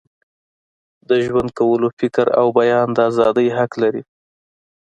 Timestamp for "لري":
3.81-4.03